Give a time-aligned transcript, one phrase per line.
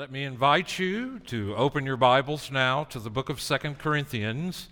[0.00, 4.70] Let me invite you to open your Bibles now to the book of Second Corinthians.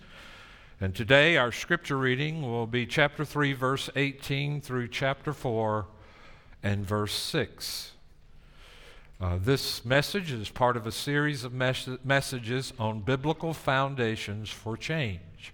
[0.80, 5.84] And today our scripture reading will be chapter 3, verse 18 through chapter 4
[6.62, 7.92] and verse 6.
[9.20, 14.78] Uh, this message is part of a series of mes- messages on biblical foundations for
[14.78, 15.52] change.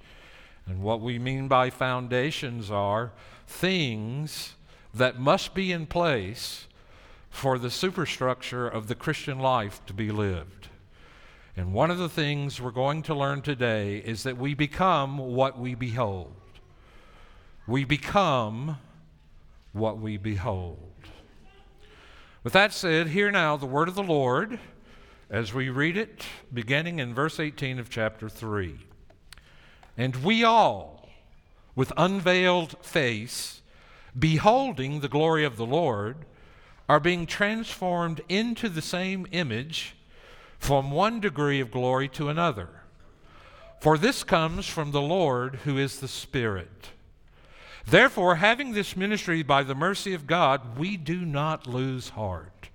[0.66, 3.10] And what we mean by foundations are
[3.48, 4.54] things
[4.94, 6.68] that must be in place
[7.34, 10.68] for the superstructure of the Christian life to be lived.
[11.56, 15.58] And one of the things we're going to learn today is that we become what
[15.58, 16.32] we behold.
[17.66, 18.78] We become
[19.72, 20.78] what we behold.
[22.44, 24.60] With that said, hear now the word of the Lord
[25.28, 28.78] as we read it, beginning in verse 18 of chapter 3.
[29.98, 31.08] And we all,
[31.74, 33.60] with unveiled face,
[34.16, 36.26] beholding the glory of the Lord,
[36.88, 39.94] are being transformed into the same image
[40.58, 42.68] from one degree of glory to another.
[43.80, 46.90] For this comes from the Lord who is the Spirit.
[47.86, 52.70] Therefore, having this ministry by the mercy of God, we do not lose heart.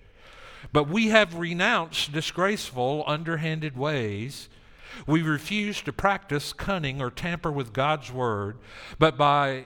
[0.71, 4.49] But we have renounced disgraceful, underhanded ways.
[5.07, 8.57] We refuse to practice cunning or tamper with God's word,
[8.99, 9.65] but by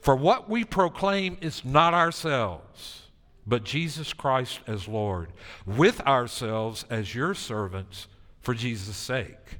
[0.00, 3.02] For what we proclaim is not ourselves,
[3.46, 5.32] but Jesus Christ as Lord,
[5.66, 8.06] with ourselves as your servants
[8.40, 9.58] for Jesus' sake.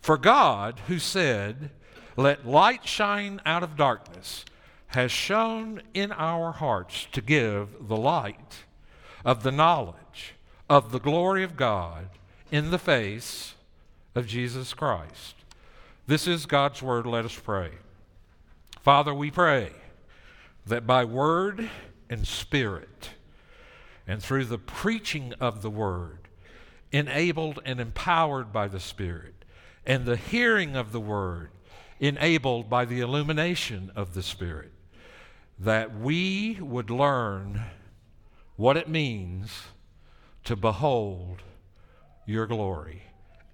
[0.00, 1.70] For God, who said,
[2.16, 4.44] Let light shine out of darkness,
[4.88, 8.64] has shone in our hearts to give the light
[9.24, 10.34] of the knowledge
[10.68, 12.08] of the glory of God
[12.50, 13.54] in the face
[14.14, 15.34] of Jesus Christ.
[16.06, 17.06] This is God's word.
[17.06, 17.70] Let us pray.
[18.82, 19.72] Father, we pray
[20.66, 21.70] that by word
[22.10, 23.10] and spirit,
[24.06, 26.26] and through the preaching of the word,
[26.92, 29.44] enabled and empowered by the Spirit,
[29.84, 31.50] and the hearing of the word,
[32.00, 34.72] enabled by the illumination of the Spirit,
[35.58, 37.62] that we would learn
[38.56, 39.62] what it means
[40.44, 41.42] to behold
[42.26, 43.02] your glory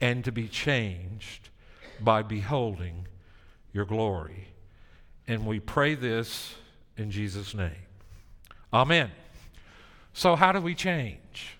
[0.00, 1.48] and to be changed
[2.00, 3.06] by beholding
[3.72, 4.48] your glory.
[5.26, 6.54] And we pray this
[7.02, 7.76] in Jesus' name.
[8.72, 9.10] Amen.
[10.14, 11.58] So, how do we change?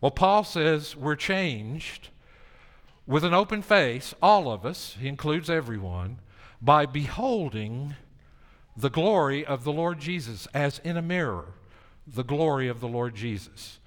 [0.00, 2.10] Well, Paul says we're changed
[3.06, 6.18] with an open face, all of us, he includes everyone,
[6.60, 7.94] by beholding
[8.76, 11.54] the glory of the Lord Jesus as in a mirror,
[12.06, 13.78] the glory of the Lord Jesus.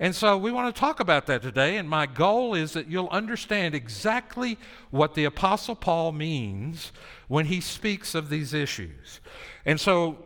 [0.00, 3.10] And so we want to talk about that today, and my goal is that you'll
[3.10, 4.56] understand exactly
[4.90, 6.90] what the Apostle Paul means
[7.28, 9.20] when he speaks of these issues.
[9.66, 10.16] And so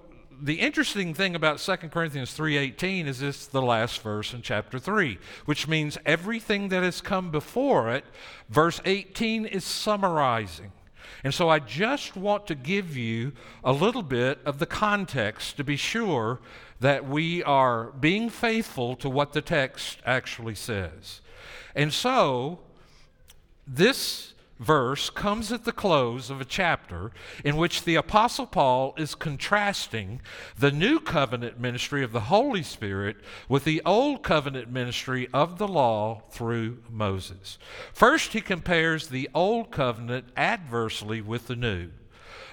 [0.40, 5.18] the interesting thing about 2 Corinthians 3:18 is this the last verse in chapter 3,
[5.44, 8.04] which means everything that has come before it,
[8.48, 10.70] verse 18 is summarizing.
[11.24, 13.32] And so I just want to give you
[13.64, 16.40] a little bit of the context to be sure
[16.80, 21.20] that we are being faithful to what the text actually says.
[21.74, 22.60] And so,
[23.66, 27.10] this verse comes at the close of a chapter
[27.44, 30.20] in which the Apostle Paul is contrasting
[30.56, 33.16] the new covenant ministry of the Holy Spirit
[33.48, 37.58] with the old covenant ministry of the law through Moses.
[37.92, 41.90] First, he compares the old covenant adversely with the new.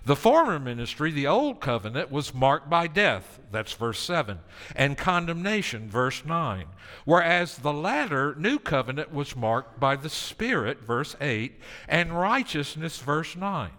[0.03, 4.39] The former ministry, the old covenant, was marked by death, that's verse 7,
[4.75, 6.66] and condemnation, verse 9.
[7.06, 13.35] Whereas the latter, new covenant, was marked by the Spirit, verse 8, and righteousness, verse
[13.35, 13.70] 9.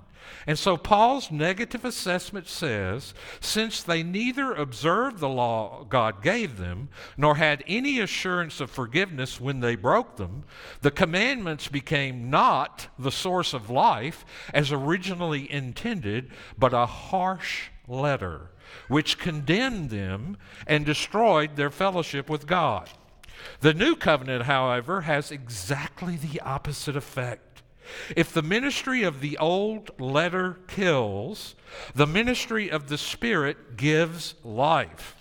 [0.46, 6.88] And so Paul's negative assessment says since they neither observed the law God gave them,
[7.16, 10.44] nor had any assurance of forgiveness when they broke them,
[10.80, 18.50] the commandments became not the source of life as originally intended, but a harsh letter
[18.88, 20.36] which condemned them
[20.66, 22.88] and destroyed their fellowship with God.
[23.60, 27.51] The new covenant, however, has exactly the opposite effect.
[28.16, 31.54] If the ministry of the old letter kills,
[31.94, 35.16] the ministry of the Spirit gives life.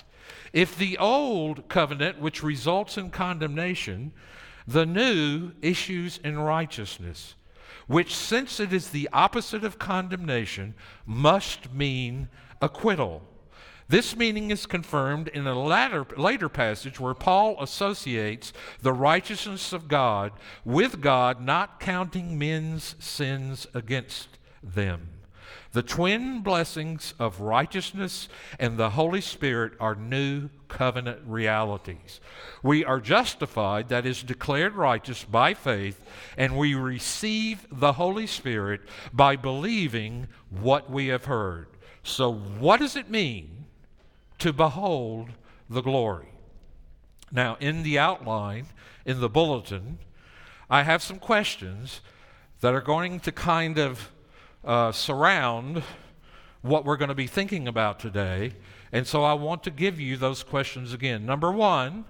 [0.54, 4.12] If the old covenant, which results in condemnation,
[4.68, 7.36] The new issues in righteousness,
[7.88, 10.76] which, since it is the opposite of condemnation,
[11.06, 12.30] must mean
[12.62, 13.24] acquittal.
[13.92, 19.90] This meaning is confirmed in a later, later passage where Paul associates the righteousness of
[19.90, 20.32] God
[20.64, 24.30] with God not counting men's sins against
[24.64, 25.10] them.
[25.74, 32.22] The twin blessings of righteousness and the Holy Spirit are new covenant realities.
[32.64, 36.02] We are justified, that is, declared righteous by faith,
[36.38, 41.68] and we receive the Holy Spirit by believing what we have heard.
[42.04, 43.61] So, what does it mean
[44.42, 45.30] to behold
[45.70, 46.30] the glory.
[47.32, 48.66] Now, in the outline,
[49.06, 50.00] in the bulletin,
[50.68, 52.02] I have some questions
[52.62, 54.10] that are going to kind of
[54.66, 55.84] uh, surround
[56.62, 58.54] what we're going to be thinking about today.
[58.92, 61.24] And so I want to give you those questions again.
[61.24, 62.06] Number one,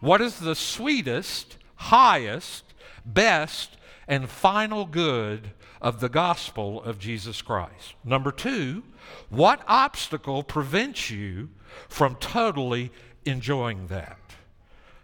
[0.00, 2.64] what is the sweetest, highest,
[3.04, 3.76] best,
[4.08, 7.94] and final good of the gospel of Jesus Christ?
[8.02, 8.82] Number two,
[9.28, 11.50] what obstacle prevents you
[11.88, 12.90] from totally
[13.24, 14.18] enjoying that.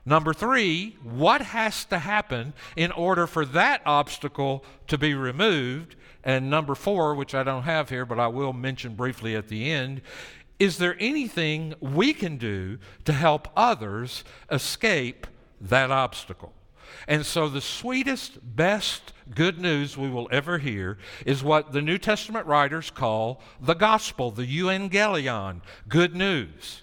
[0.06, 5.96] Number three, what has to happen in order for that obstacle to be removed?
[6.22, 9.70] And number four, which I don't have here, but I will mention briefly at the
[9.70, 10.02] end,
[10.58, 15.26] is there anything we can do to help others escape
[15.60, 16.52] that obstacle?
[17.06, 21.98] And so, the sweetest, best good news we will ever hear is what the New
[21.98, 26.82] Testament writers call the gospel, the euangelion, good news.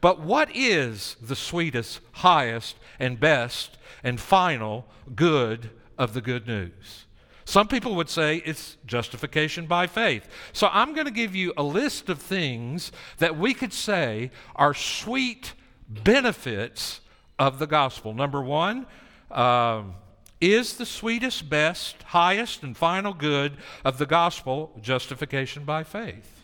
[0.00, 7.06] But what is the sweetest, highest, and best and final good of the good news?
[7.44, 10.28] Some people would say it's justification by faith.
[10.52, 14.74] So I'm going to give you a list of things that we could say are
[14.74, 15.54] sweet
[15.88, 17.00] benefits
[17.38, 18.12] of the gospel.
[18.12, 18.86] Number one,
[19.30, 19.94] um,
[20.40, 26.42] is the sweetest, best, highest, and final good of the gospel justification by faith.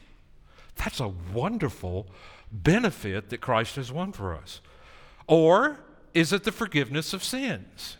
[0.76, 2.06] That's a wonderful
[2.50, 4.60] benefit that Christ has won for us.
[5.26, 5.78] Or
[6.12, 7.96] is it the forgiveness of sins?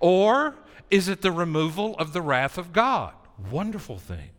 [0.00, 0.56] Or
[0.90, 3.14] is it the removal of the wrath of God?
[3.50, 4.30] Wonderful thing.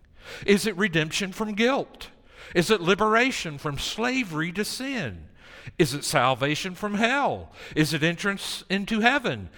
[0.45, 2.09] Is it redemption from guilt?
[2.54, 5.25] Is it liberation from slavery to sin?
[5.77, 7.51] Is it salvation from hell?
[7.75, 9.50] Is it entrance into heaven?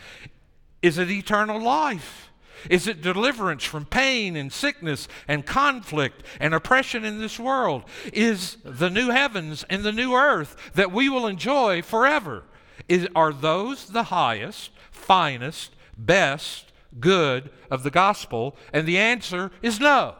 [0.81, 2.29] Is it eternal life?
[2.69, 7.83] Is it deliverance from pain and sickness and conflict and oppression in this world?
[8.13, 12.43] Is the new heavens and the new earth that we will enjoy forever?
[12.87, 18.55] Is, are those the highest, finest, best good of the gospel?
[18.73, 20.15] And the answer is no,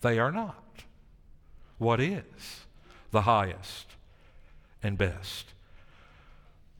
[0.00, 0.56] they are not.
[1.78, 2.66] What is
[3.10, 3.89] the highest
[4.82, 5.46] and best?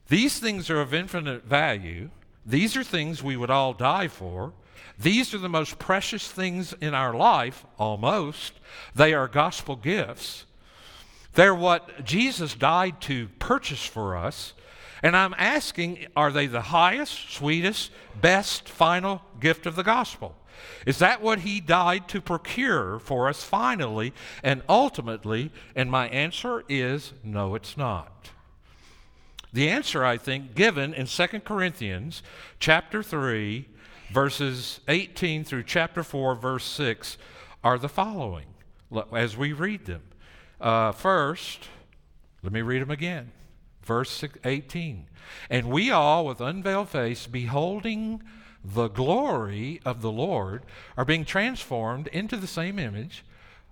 [0.07, 2.09] These things are of infinite value
[2.45, 4.53] these are things we would all die for.
[4.97, 8.53] These are the most precious things in our life, almost.
[8.95, 10.45] They are gospel gifts.
[11.33, 14.53] They're what Jesus died to purchase for us.
[15.03, 20.35] And I'm asking, are they the highest, sweetest, best, final gift of the gospel?
[20.85, 24.13] Is that what he died to procure for us finally
[24.43, 25.51] and ultimately?
[25.75, 28.31] And my answer is no, it's not.
[29.53, 32.23] The answer, I think, given in 2 Corinthians
[32.59, 33.67] chapter 3,
[34.11, 37.17] verses 18 through chapter 4, verse 6,
[37.63, 38.45] are the following
[39.13, 40.03] as we read them.
[40.59, 41.67] Uh, first,
[42.43, 43.31] let me read them again.
[43.83, 45.07] Verse 18.
[45.49, 48.23] And we all, with unveiled face, beholding
[48.63, 50.63] the glory of the Lord,
[50.97, 53.23] are being transformed into the same image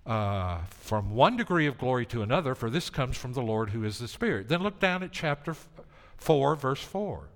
[0.06, 3.84] uh, from one degree of glory to another, for this comes from the Lord who
[3.84, 4.50] is the Spirit.
[4.50, 5.56] Then look down at chapter
[6.18, 7.30] 4, verse 4.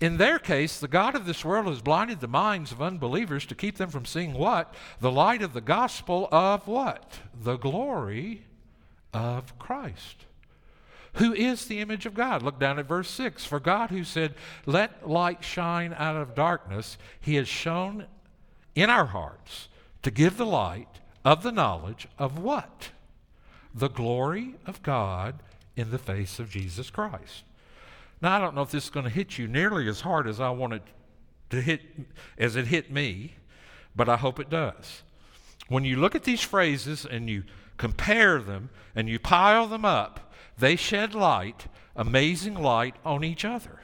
[0.00, 3.54] In their case, the God of this world has blinded the minds of unbelievers to
[3.54, 4.74] keep them from seeing what?
[5.00, 7.18] The light of the gospel of what?
[7.38, 8.44] The glory
[9.12, 10.24] of Christ.
[11.14, 12.42] Who is the image of God?
[12.42, 13.44] Look down at verse 6.
[13.44, 18.06] For God, who said, Let light shine out of darkness, he has shone
[18.74, 19.68] in our hearts
[20.02, 22.90] to give the light of the knowledge of what?
[23.74, 25.42] The glory of God
[25.76, 27.44] in the face of Jesus Christ.
[28.22, 30.40] Now, I don't know if this is going to hit you nearly as hard as
[30.40, 30.82] I want it
[31.50, 31.80] to hit,
[32.38, 33.34] as it hit me,
[33.96, 35.02] but I hope it does.
[35.68, 37.44] When you look at these phrases and you
[37.76, 41.66] compare them and you pile them up, they shed light,
[41.96, 43.80] amazing light, on each other.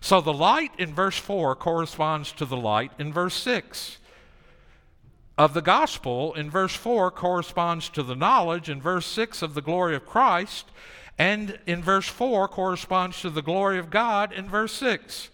[0.00, 3.98] So the light in verse 4 corresponds to the light in verse 6
[5.38, 9.60] of the gospel in verse 4 corresponds to the knowledge in verse 6 of the
[9.60, 10.66] glory of Christ,
[11.18, 15.30] and in verse 4 corresponds to the glory of God in verse 6.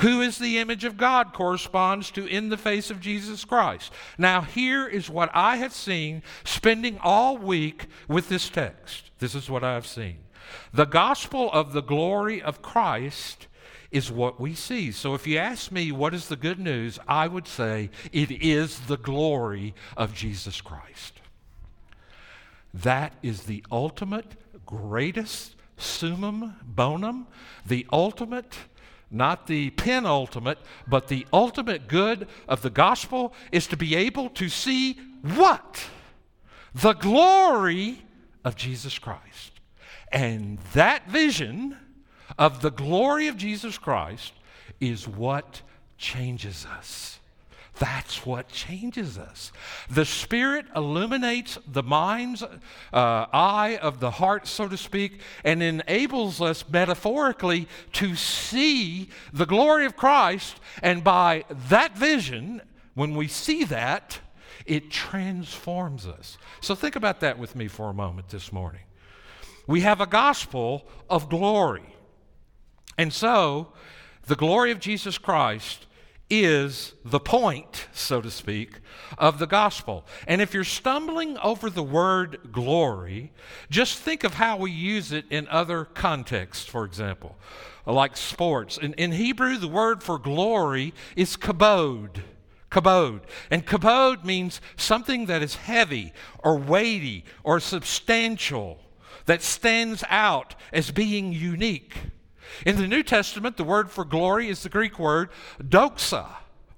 [0.00, 3.92] Who is the image of God corresponds to in the face of Jesus Christ.
[4.16, 9.10] Now, here is what I have seen spending all week with this text.
[9.18, 10.18] This is what I have seen.
[10.72, 13.46] The gospel of the glory of Christ
[13.90, 14.92] is what we see.
[14.92, 18.80] So if you ask me what is the good news, I would say it is
[18.80, 21.20] the glory of Jesus Christ.
[22.72, 27.26] That is the ultimate, greatest summum bonum,
[27.66, 28.56] the ultimate,
[29.10, 34.48] not the penultimate, but the ultimate good of the gospel is to be able to
[34.48, 35.84] see what?
[36.74, 38.02] The glory
[38.44, 39.52] of Jesus Christ.
[40.12, 41.76] And that vision
[42.38, 44.32] of the glory of Jesus Christ
[44.80, 45.62] is what
[45.98, 47.19] changes us.
[47.80, 49.52] That's what changes us.
[49.88, 52.48] The Spirit illuminates the mind's uh,
[52.92, 59.86] eye of the heart, so to speak, and enables us metaphorically to see the glory
[59.86, 60.60] of Christ.
[60.82, 62.60] And by that vision,
[62.92, 64.18] when we see that,
[64.66, 66.36] it transforms us.
[66.60, 68.82] So think about that with me for a moment this morning.
[69.66, 71.94] We have a gospel of glory.
[72.98, 73.68] And so,
[74.26, 75.86] the glory of Jesus Christ
[76.30, 78.78] is the point, so to speak,
[79.18, 80.06] of the gospel.
[80.26, 83.32] And if you're stumbling over the word glory,
[83.68, 87.36] just think of how we use it in other contexts, for example,
[87.84, 88.78] like sports.
[88.78, 92.22] In, in Hebrew, the word for glory is kabod.
[92.70, 93.22] Kabod.
[93.50, 98.78] And kabod means something that is heavy or weighty or substantial,
[99.26, 101.96] that stands out as being unique.
[102.66, 105.30] In the New Testament, the word for glory is the Greek word
[105.62, 106.26] doxa,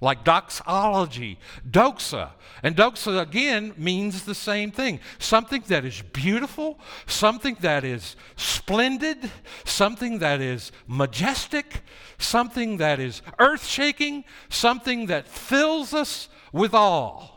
[0.01, 1.39] like doxology,
[1.69, 2.31] doxa.
[2.63, 9.31] And doxa again means the same thing something that is beautiful, something that is splendid,
[9.65, 11.83] something that is majestic,
[12.19, 17.29] something that is earth shaking, something that fills us with awe.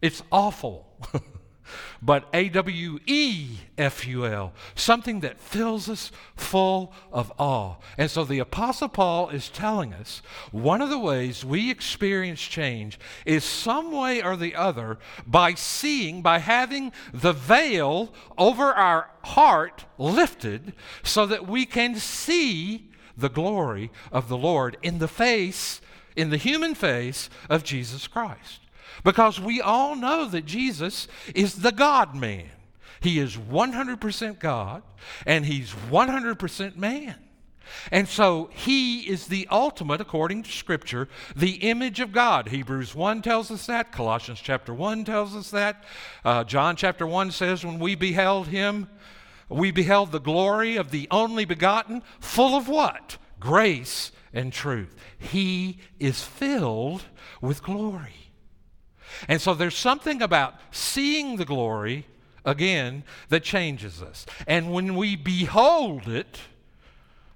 [0.00, 0.86] It's awful.
[2.02, 7.76] but A W E F U L, something that fills us full of awe.
[7.96, 12.98] And so the Apostle Paul is telling us one of the ways we experience change
[13.24, 19.84] is some way or the other by seeing, by having the veil over our heart
[19.98, 20.72] lifted
[21.02, 25.80] so that we can see the glory of the Lord in the face,
[26.16, 28.60] in the human face of Jesus Christ.
[29.04, 32.50] Because we all know that Jesus is the God man.
[33.00, 34.82] He is 100% God
[35.26, 37.16] and he's 100% man.
[37.90, 42.48] And so he is the ultimate, according to Scripture, the image of God.
[42.48, 43.92] Hebrews 1 tells us that.
[43.92, 45.84] Colossians chapter 1 tells us that.
[46.24, 48.88] Uh, John chapter 1 says, When we beheld him,
[49.48, 53.16] we beheld the glory of the only begotten, full of what?
[53.40, 54.94] Grace and truth.
[55.18, 57.04] He is filled
[57.40, 58.27] with glory.
[59.28, 62.06] And so there's something about seeing the glory
[62.44, 64.26] again that changes us.
[64.46, 66.40] And when we behold it,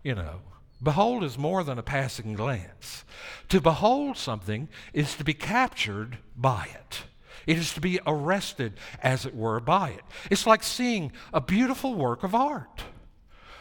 [0.03, 0.41] you know,
[0.83, 3.05] behold is more than a passing glance.
[3.51, 7.03] To behold something is to be captured by it.
[7.47, 10.03] It is to be arrested, as it were, by it.
[10.31, 12.83] It's like seeing a beautiful work of art.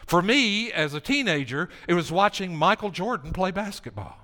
[0.05, 4.17] For me, as a teenager, it was watching Michael Jordan play basketball.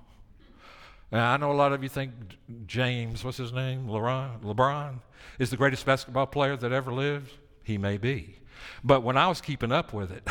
[1.12, 2.12] I know a lot of you think
[2.66, 3.88] James, what's his name?
[3.88, 5.00] LeBron, LeBron
[5.40, 7.32] is the greatest basketball player that ever lived.
[7.64, 8.40] He may be.
[8.84, 10.28] But when I was keeping up with it,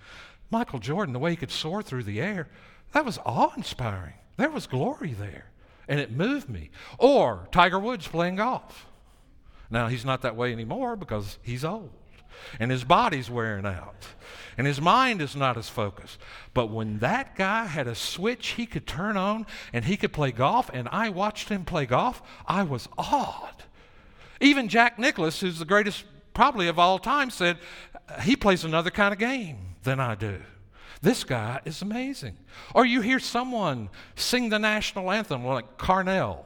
[0.50, 2.48] Michael Jordan, the way he could soar through the air,
[2.92, 4.14] that was awe inspiring.
[4.36, 5.50] There was glory there,
[5.88, 6.70] and it moved me.
[6.98, 8.86] Or Tiger Woods playing golf.
[9.70, 11.90] Now, he's not that way anymore because he's old
[12.58, 14.06] and his body's wearing out
[14.60, 16.18] and his mind is not as focused.
[16.52, 20.32] But when that guy had a switch he could turn on and he could play
[20.32, 23.64] golf, and I watched him play golf, I was awed.
[24.38, 27.56] Even Jack Nicklaus, who's the greatest probably of all time, said
[28.22, 30.42] he plays another kind of game than I do.
[31.00, 32.36] This guy is amazing.
[32.74, 36.44] Or you hear someone sing the national anthem like Carnell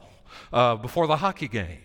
[0.53, 1.81] uh, before the hockey game.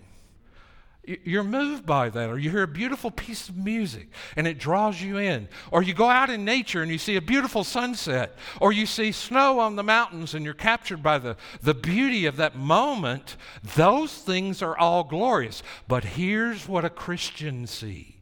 [1.25, 5.01] You're moved by that, or you hear a beautiful piece of music and it draws
[5.01, 8.73] you in, or you go out in nature and you see a beautiful sunset, or
[8.73, 12.57] you see snow on the mountains and you're captured by the, the beauty of that
[12.57, 13.37] moment.
[13.77, 15.63] Those things are all glorious.
[15.89, 18.15] But here's what a Christian sees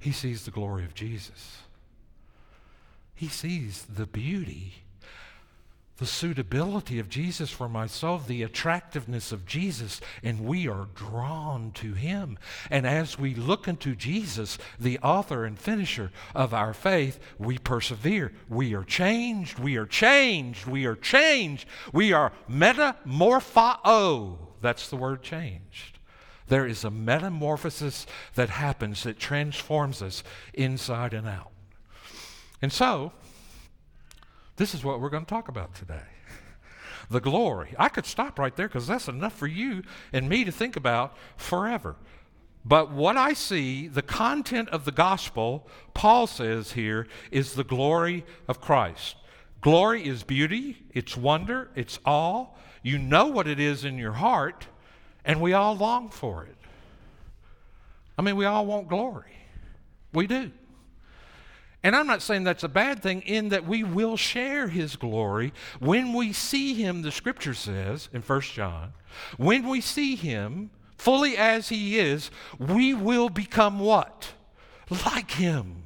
[0.00, 1.58] he sees the glory of Jesus,
[3.14, 4.84] he sees the beauty
[5.98, 11.72] the suitability of Jesus for my soul, the attractiveness of Jesus, and we are drawn
[11.72, 12.38] to him.
[12.70, 18.32] And as we look into Jesus, the author and finisher of our faith, we persevere.
[18.48, 21.66] We are changed, we are changed, we are changed.
[21.92, 24.38] We are metamorpho.
[24.60, 25.98] That's the word changed.
[26.46, 30.22] There is a metamorphosis that happens that transforms us
[30.54, 31.50] inside and out.
[32.62, 33.12] And so,
[34.58, 36.02] this is what we're going to talk about today
[37.10, 37.74] the glory.
[37.78, 41.16] I could stop right there because that's enough for you and me to think about
[41.36, 41.96] forever.
[42.64, 48.26] But what I see, the content of the gospel, Paul says here, is the glory
[48.46, 49.16] of Christ.
[49.60, 52.48] Glory is beauty, it's wonder, it's awe.
[52.82, 54.66] You know what it is in your heart,
[55.24, 56.56] and we all long for it.
[58.18, 59.36] I mean, we all want glory.
[60.12, 60.50] We do.
[61.82, 65.52] And I'm not saying that's a bad thing, in that we will share his glory
[65.78, 68.92] when we see him, the scripture says in 1 John,
[69.36, 74.32] when we see him fully as he is, we will become what?
[74.90, 75.84] Like him.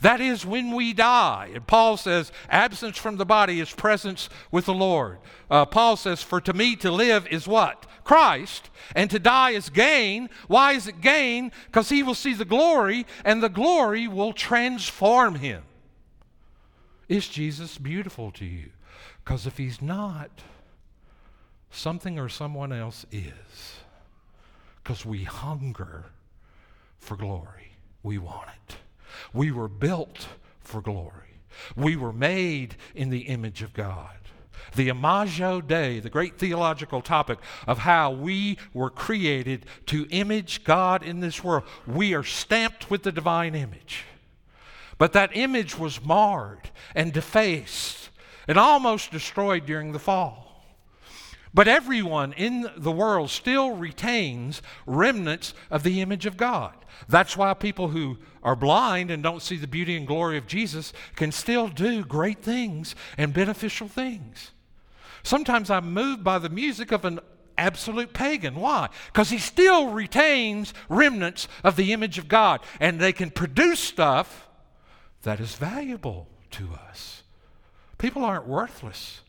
[0.00, 1.50] That is when we die.
[1.54, 5.18] And Paul says, absence from the body is presence with the Lord.
[5.50, 7.85] Uh, Paul says, for to me to live is what?
[8.06, 8.70] Christ.
[8.94, 10.30] And to die is gain.
[10.46, 11.50] Why is it gain?
[11.66, 15.64] Because he will see the glory, and the glory will transform him.
[17.08, 18.70] Is Jesus beautiful to you?
[19.24, 20.30] Because if he's not,
[21.72, 23.80] something or someone else is.
[24.82, 26.04] Because we hunger
[26.98, 27.72] for glory,
[28.04, 28.76] we want it.
[29.32, 30.28] We were built
[30.60, 31.40] for glory.
[31.74, 34.16] We were made in the image of God.
[34.74, 41.02] The Imago Dei, the great theological topic of how we were created to image God
[41.02, 41.64] in this world.
[41.86, 44.04] We are stamped with the divine image.
[44.98, 48.10] But that image was marred and defaced
[48.48, 50.45] and almost destroyed during the fall.
[51.56, 56.74] But everyone in the world still retains remnants of the image of God.
[57.08, 60.92] That's why people who are blind and don't see the beauty and glory of Jesus
[61.14, 64.50] can still do great things and beneficial things.
[65.22, 67.20] Sometimes I'm moved by the music of an
[67.56, 68.56] absolute pagan.
[68.56, 68.90] Why?
[69.06, 74.46] Because he still retains remnants of the image of God, and they can produce stuff
[75.22, 77.22] that is valuable to us.
[77.96, 79.22] People aren't worthless.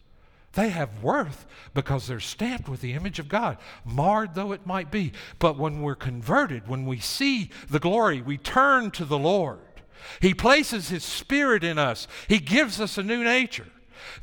[0.57, 4.89] They have worth because they're stamped with the image of God, marred though it might
[4.89, 5.11] be.
[5.37, 9.59] But when we're converted, when we see the glory, we turn to the Lord.
[10.19, 13.67] He places His Spirit in us, He gives us a new nature.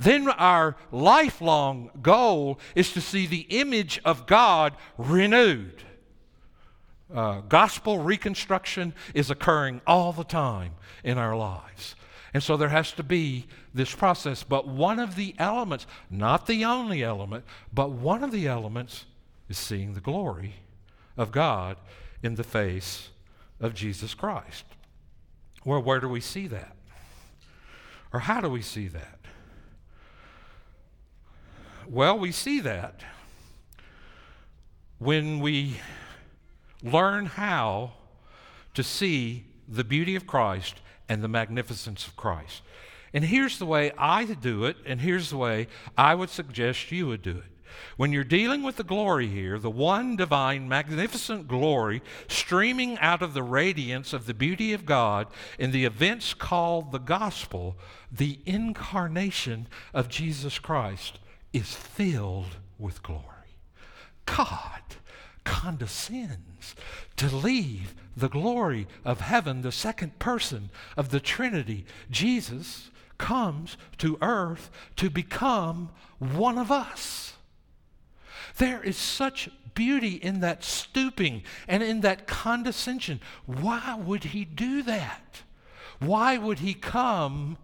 [0.01, 5.85] Then our lifelong goal is to see the image of God renewed.
[7.15, 10.73] Uh, gospel reconstruction is occurring all the time
[11.05, 11.95] in our lives.
[12.35, 14.43] And so there has to be this process.
[14.43, 19.05] But one of the elements, not the only element, but one of the elements
[19.49, 20.57] is seeing the glory
[21.17, 21.77] of God
[22.25, 23.11] in the face
[23.61, 24.65] of Jesus Christ.
[25.65, 26.75] Well, where do we see that?
[28.13, 29.21] Or how do we see that?
[31.89, 33.03] Well, we see that
[34.99, 35.77] when we
[36.83, 37.93] learn how
[38.75, 42.63] to see the beauty of Christ and the magnificence of Christ.
[43.13, 47.07] And here's the way I do it, and here's the way I would suggest you
[47.07, 47.55] would do it.
[47.97, 53.35] When you're dealing with the glory here, the one divine, magnificent glory streaming out of
[53.35, 57.77] the radiance of the beauty of God in the events called the gospel,
[58.11, 61.19] the incarnation of Jesus Christ
[61.53, 63.23] is filled with glory.
[64.27, 64.83] God
[65.45, 66.54] condescends
[67.17, 74.19] to leave the glory of heaven, the second person of the Trinity, Jesus, comes to
[74.23, 77.35] earth to become one of us.
[78.57, 83.21] There is such beauty in that stooping and in that condescension.
[83.47, 85.43] Why would he do that?
[85.99, 87.59] Why would he come?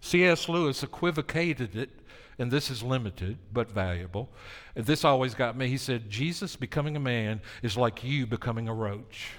[0.00, 0.48] C.S.
[0.48, 1.90] Lewis equivocated it,
[2.38, 4.28] and this is limited but valuable.
[4.74, 5.68] This always got me.
[5.68, 9.30] He said, Jesus becoming a man is like you becoming a roach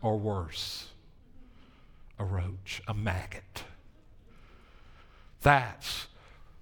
[0.00, 0.88] or worse
[2.22, 3.64] a roach, a maggot.
[5.42, 6.06] That's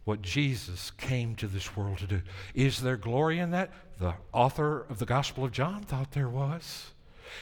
[0.04, 2.22] what Jesus came to this world to do.
[2.54, 3.70] Is there glory in that?
[3.98, 6.92] The author of the Gospel of John thought there was.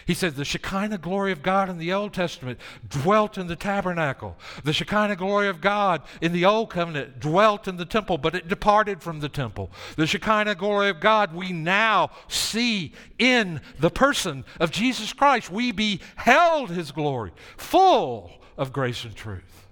[0.06, 4.36] He said the Shekinah glory of God in the Old Testament dwelt in the tabernacle.
[4.64, 8.48] The Shekinah glory of God in the Old Covenant dwelt in the temple, but it
[8.48, 9.70] departed from the temple.
[9.96, 15.50] The Shekinah glory of God we now see in the person of Jesus Christ.
[15.50, 19.66] We beheld his glory, full of grace and truth.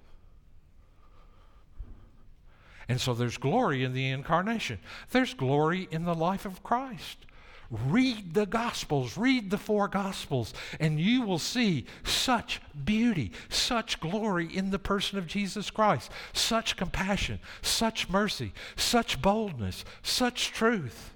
[2.89, 4.79] And so there's glory in the incarnation.
[5.11, 7.26] There's glory in the life of Christ.
[7.71, 14.47] Read the Gospels, read the four Gospels, and you will see such beauty, such glory
[14.55, 21.13] in the person of Jesus Christ, such compassion, such mercy, such boldness, such truth.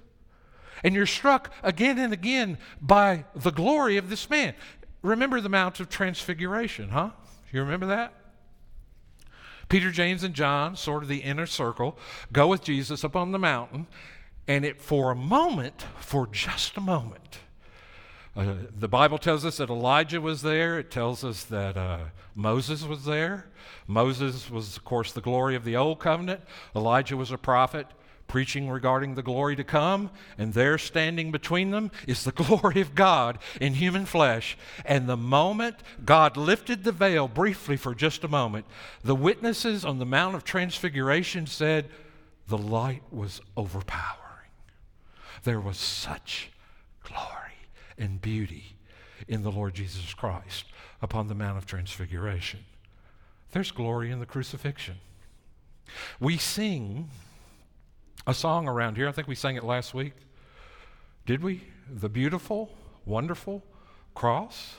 [0.83, 4.55] And you're struck again and again by the glory of this man.
[5.01, 7.11] Remember the Mount of Transfiguration, huh?
[7.51, 8.13] You remember that?
[9.69, 11.97] Peter, James, and John, sort of the inner circle,
[12.33, 13.87] go with Jesus up on the mountain,
[14.47, 17.39] and it for a moment, for just a moment,
[18.35, 20.79] uh, the Bible tells us that Elijah was there.
[20.79, 21.99] It tells us that uh,
[22.33, 23.47] Moses was there.
[23.87, 26.41] Moses was, of course, the glory of the old covenant.
[26.73, 27.87] Elijah was a prophet
[28.29, 32.95] preaching regarding the glory to come, and there standing between them is the glory of
[32.95, 34.57] God in human flesh.
[34.85, 35.75] And the moment
[36.05, 38.65] God lifted the veil briefly for just a moment,
[39.03, 41.89] the witnesses on the Mount of Transfiguration said,
[42.47, 44.20] The light was overpowering.
[45.43, 46.51] There was such
[47.03, 48.75] glory and beauty
[49.27, 50.65] in the Lord Jesus Christ
[51.01, 52.61] upon the Mount of Transfiguration.
[53.51, 54.95] There's glory in the crucifixion.
[56.19, 57.09] We sing
[58.25, 59.07] a song around here.
[59.07, 60.13] I think we sang it last week.
[61.25, 61.63] Did we?
[61.89, 62.71] The beautiful,
[63.05, 63.63] wonderful
[64.13, 64.75] cross.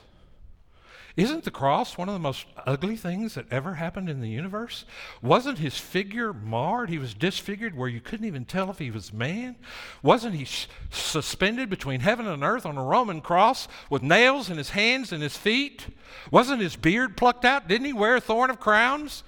[1.14, 4.86] Isn't the cross one of the most ugly things that ever happened in the universe?
[5.20, 6.88] Wasn't his figure marred?
[6.88, 9.56] He was disfigured where you couldn't even tell if he was man?
[10.02, 14.56] Wasn't he sh- suspended between heaven and earth on a Roman cross with nails in
[14.56, 15.86] his hands and his feet?
[16.30, 17.68] Wasn't his beard plucked out?
[17.68, 19.22] Didn't he wear a thorn of crowns?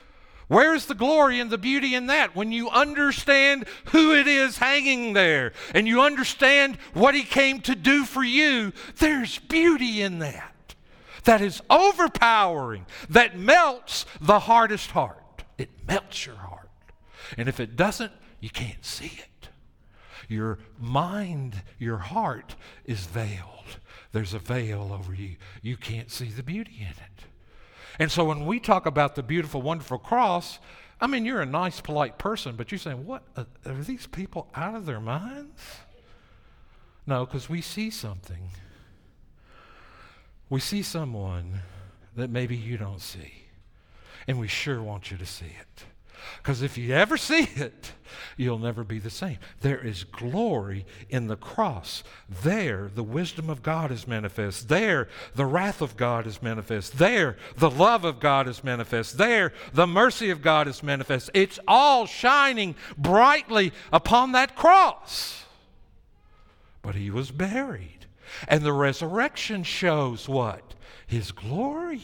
[0.48, 2.34] Where's the glory and the beauty in that?
[2.34, 7.74] When you understand who it is hanging there and you understand what he came to
[7.74, 10.53] do for you, there's beauty in that.
[11.24, 15.44] That is overpowering, that melts the hardest heart.
[15.56, 16.70] It melts your heart.
[17.38, 19.48] And if it doesn't, you can't see it.
[20.28, 23.78] Your mind, your heart is veiled.
[24.12, 25.36] There's a veil over you.
[25.62, 27.26] You can't see the beauty in it.
[27.98, 30.58] And so when we talk about the beautiful, wonderful cross,
[31.00, 33.22] I mean, you're a nice, polite person, but you're saying, what?
[33.36, 35.60] Are these people out of their minds?
[37.06, 38.50] No, because we see something.
[40.54, 41.62] We see someone
[42.14, 43.32] that maybe you don't see.
[44.28, 45.84] And we sure want you to see it.
[46.36, 47.90] Because if you ever see it,
[48.36, 49.38] you'll never be the same.
[49.62, 52.04] There is glory in the cross.
[52.44, 54.68] There, the wisdom of God is manifest.
[54.68, 56.98] There, the wrath of God is manifest.
[56.98, 59.18] There, the love of God is manifest.
[59.18, 61.30] There, the mercy of God is manifest.
[61.34, 65.46] It's all shining brightly upon that cross.
[66.80, 68.03] But he was buried.
[68.48, 70.74] And the resurrection shows what?
[71.06, 72.02] His glory.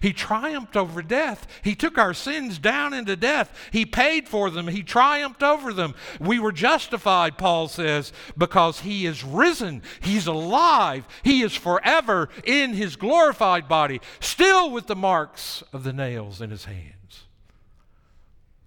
[0.00, 1.46] He triumphed over death.
[1.62, 3.56] He took our sins down into death.
[3.72, 4.68] He paid for them.
[4.68, 5.94] He triumphed over them.
[6.20, 9.82] We were justified, Paul says, because He is risen.
[10.00, 11.06] He's alive.
[11.22, 16.50] He is forever in His glorified body, still with the marks of the nails in
[16.50, 17.24] His hands.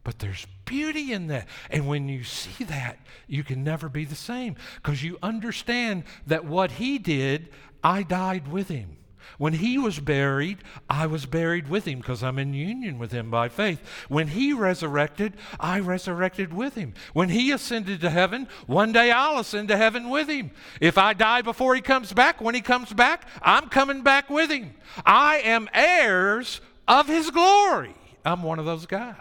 [0.03, 1.47] But there's beauty in that.
[1.71, 6.45] And when you see that, you can never be the same because you understand that
[6.45, 7.49] what He did,
[7.83, 8.97] I died with Him.
[9.37, 13.29] When he was buried, I was buried with him because I'm in union with him
[13.29, 13.79] by faith.
[14.07, 16.93] When he resurrected, I resurrected with him.
[17.13, 20.51] When he ascended to heaven, one day I'll ascend to heaven with him.
[20.81, 24.49] If I die before he comes back, when he comes back, I'm coming back with
[24.49, 24.73] him.
[25.05, 27.93] I am heirs of his glory.
[28.25, 29.15] I'm one of those guys.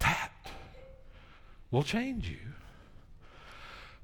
[0.00, 0.32] That
[1.70, 2.38] will change you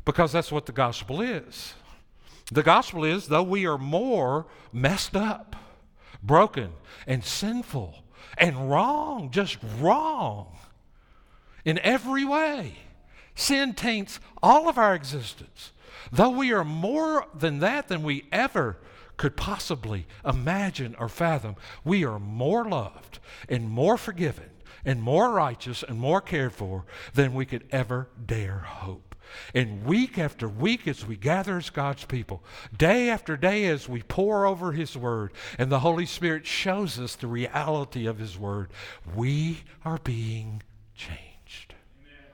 [0.04, 1.74] because that's what the gospel is.
[2.50, 5.56] The gospel is, though we are more messed up,
[6.22, 6.72] broken,
[7.06, 8.02] and sinful,
[8.36, 10.58] and wrong, just wrong
[11.64, 12.74] in every way,
[13.34, 15.72] sin taints all of our existence.
[16.10, 18.76] Though we are more than that than we ever
[19.16, 24.51] could possibly imagine or fathom, we are more loved and more forgiven
[24.84, 29.12] and more righteous and more cared for than we could ever dare hope.
[29.54, 32.42] And week after week, as we gather as God's people,
[32.76, 37.14] day after day, as we pore over His Word, and the Holy Spirit shows us
[37.14, 38.70] the reality of His Word,
[39.14, 40.62] we are being
[40.94, 41.74] changed.
[42.02, 42.24] Amen.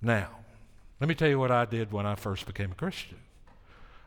[0.00, 0.28] Now,
[1.00, 3.18] let me tell you what I did when I first became a Christian.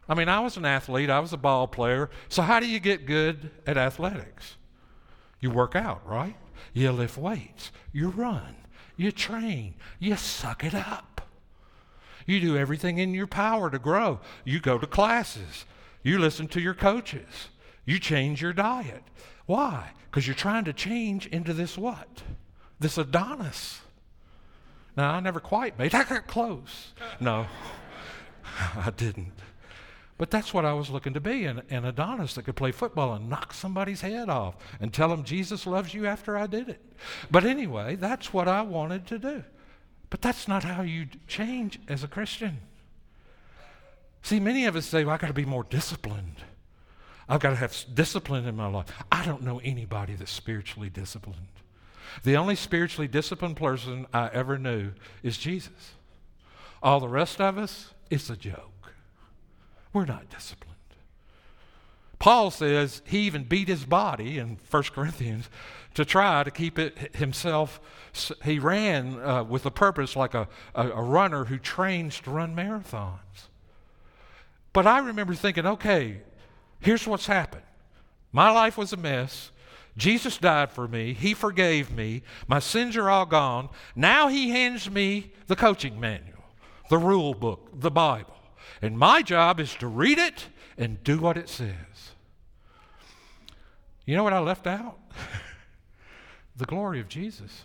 [0.08, 2.10] I mean, I was an athlete, I was a ball player.
[2.28, 4.58] So, how do you get good at athletics?
[5.40, 6.36] You work out, right?
[6.74, 8.56] You lift weights, you run.
[8.96, 9.76] You train.
[10.00, 11.28] You suck it up.
[12.26, 14.20] You do everything in your power to grow.
[14.46, 15.66] You go to classes.
[16.04, 17.50] You listen to your coaches.
[17.86, 19.04] You change your diet.
[19.46, 19.92] Why?
[20.10, 22.24] Because you're trying to change into this what?
[22.80, 23.82] This Adonis.
[24.96, 26.94] Now, I never quite made I got close.
[27.20, 27.48] No,
[28.76, 29.34] I didn't.
[30.18, 33.14] But that's what I was looking to be an, an Adonis that could play football
[33.14, 36.82] and knock somebody's head off and tell them Jesus loves you after I did it.
[37.32, 39.44] But anyway, that's what I wanted to do.
[40.10, 42.60] But that's not how you change as a Christian.
[44.22, 46.38] See, many of us say, well, I've got to be more disciplined.
[47.28, 48.86] I've got to have discipline in my life.
[49.12, 51.48] I don't know anybody that's spiritually disciplined.
[52.24, 54.92] The only spiritually disciplined person I ever knew
[55.24, 55.94] is Jesus.
[56.84, 58.73] All the rest of us, it's a joke.
[59.94, 60.74] We're not disciplined.
[62.20, 65.50] Paul says he even beat his body in 1 Corinthians
[65.94, 67.82] to try to keep it himself.
[68.44, 72.56] He ran uh, with a purpose like a, a, a runner who trains to run
[72.56, 73.50] marathons.
[74.72, 76.22] But I remember thinking, okay,
[76.80, 77.64] here's what's happened.
[78.32, 79.52] My life was a mess.
[79.96, 81.14] Jesus died for me.
[81.14, 82.24] He forgave me.
[82.48, 83.70] My sins are all gone.
[83.96, 86.46] Now He hands me the coaching manual,
[86.90, 88.34] the rule book, the Bible.
[88.82, 90.48] And my job is to read it
[90.78, 92.12] and do what it says.
[94.06, 95.00] You know what I left out?
[96.56, 97.64] the glory of Jesus.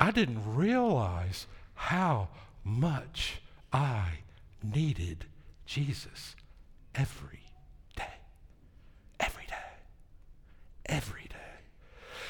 [0.00, 2.28] I didn't realize how
[2.64, 4.20] much I
[4.62, 5.26] needed
[5.66, 6.36] Jesus
[6.94, 7.44] every
[10.88, 11.23] every day.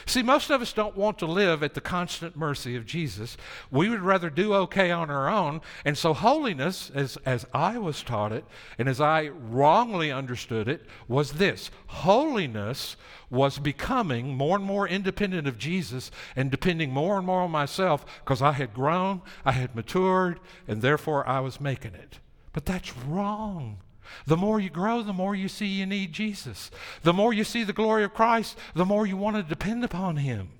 [0.06, 3.36] See, most of us don't want to live at the constant mercy of Jesus.
[3.70, 5.62] We would rather do okay on our own.
[5.84, 8.44] And so, holiness, as, as I was taught it,
[8.78, 12.96] and as I wrongly understood it, was this holiness
[13.30, 18.04] was becoming more and more independent of Jesus and depending more and more on myself
[18.24, 20.38] because I had grown, I had matured,
[20.68, 22.18] and therefore I was making it.
[22.52, 23.78] But that's wrong.
[24.26, 26.70] The more you grow, the more you see you need Jesus.
[27.02, 30.16] The more you see the glory of Christ, the more you want to depend upon
[30.16, 30.50] Him.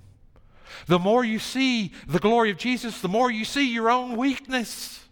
[0.86, 5.04] The more you see the glory of Jesus, the more you see your own weakness.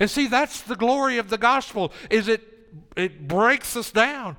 [0.00, 2.42] And see, that's the glory of the gospel, is it
[2.94, 4.36] it breaks us down.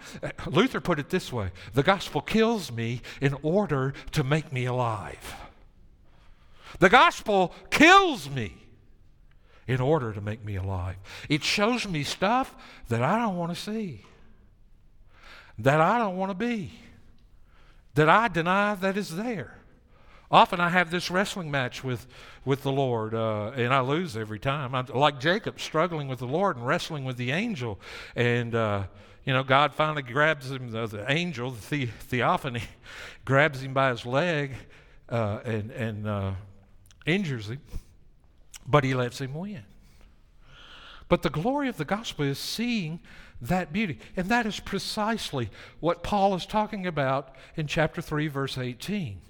[0.47, 5.35] Luther put it this way the gospel kills me in order to make me alive.
[6.79, 8.66] The gospel kills me
[9.67, 10.95] in order to make me alive.
[11.29, 12.55] It shows me stuff
[12.87, 14.05] that I don't want to see,
[15.59, 16.71] that I don't want to be,
[17.95, 19.55] that I deny that is there.
[20.29, 22.05] Often I have this wrestling match with,
[22.43, 24.75] with the Lord, uh, and I lose every time.
[24.75, 27.79] I'm like Jacob, struggling with the Lord and wrestling with the angel.
[28.13, 28.83] And, uh,
[29.25, 32.63] you know, God finally grabs him, the, the angel, the, the theophany,
[33.25, 34.51] grabs him by his leg
[35.07, 36.31] uh, and, and uh,
[37.05, 37.61] injures him
[38.67, 39.63] but he lets him win.
[41.09, 42.99] But the glory of the gospel is seeing
[43.41, 43.99] that beauty.
[44.15, 45.49] And that is precisely
[45.79, 49.21] what Paul is talking about in chapter 3, verse 18.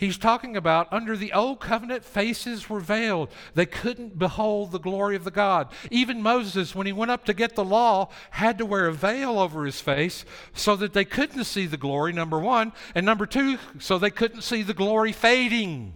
[0.00, 3.28] He's talking about under the old covenant, faces were veiled.
[3.54, 5.68] They couldn't behold the glory of the God.
[5.90, 9.38] Even Moses, when he went up to get the law, had to wear a veil
[9.38, 10.24] over his face
[10.54, 12.72] so that they couldn't see the glory, number one.
[12.94, 15.92] And number two, so they couldn't see the glory fading.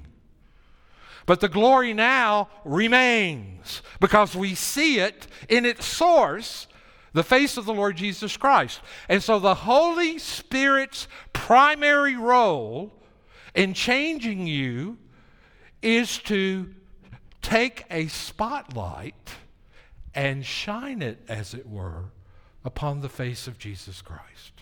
[1.27, 6.67] But the glory now remains because we see it in its source,
[7.13, 8.81] the face of the Lord Jesus Christ.
[9.09, 12.93] And so the Holy Spirit's primary role
[13.55, 14.99] in changing you
[15.81, 16.75] is to
[17.41, 19.37] take a spotlight
[20.15, 22.05] and shine it, as it were,
[22.65, 24.53] upon the face of Jesus Christ.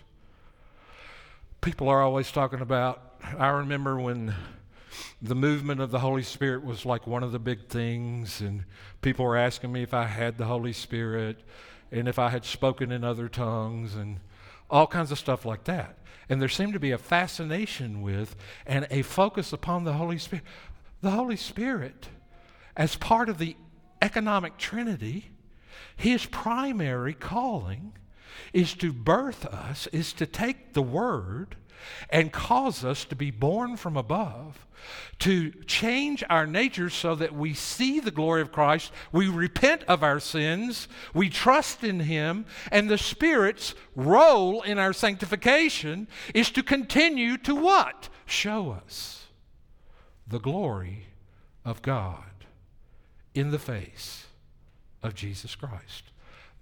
[1.61, 4.33] People are always talking about, I remember when
[5.21, 8.65] the movement of the Holy Spirit was like one of the big things, and
[9.01, 11.41] people were asking me if I had the Holy Spirit
[11.91, 14.19] and if I had spoken in other tongues and
[14.69, 15.97] all kinds of stuff like that.
[16.29, 20.45] And there seemed to be a fascination with and a focus upon the Holy Spirit.
[21.01, 22.07] The Holy Spirit,
[22.75, 23.55] as part of the
[24.01, 25.31] economic trinity,
[25.95, 27.93] his primary calling
[28.53, 31.55] is to birth us, is to take the Word
[32.09, 34.67] and cause us to be born from above,
[35.19, 40.03] to change our nature so that we see the glory of Christ, we repent of
[40.03, 46.63] our sins, we trust in Him, and the Spirit's role in our sanctification is to
[46.63, 48.09] continue to what?
[48.25, 49.27] Show us
[50.27, 51.07] the glory
[51.65, 52.23] of God
[53.33, 54.25] in the face
[55.01, 56.11] of Jesus Christ.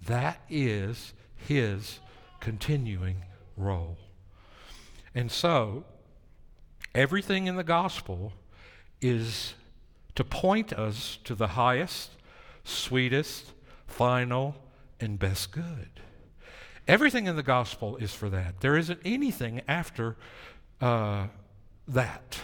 [0.06, 2.00] That is His
[2.40, 3.24] continuing
[3.56, 3.98] role.
[5.13, 5.84] And so,
[6.95, 8.34] everything in the gospel
[9.02, 9.56] is
[10.15, 12.12] to point us to the highest,
[12.63, 13.54] sweetest,
[13.88, 14.56] final,
[15.00, 15.89] and best good.
[16.88, 18.62] Everything in the gospel is for that.
[18.62, 20.17] There isn't anything after
[20.80, 21.28] uh,
[21.88, 22.39] that.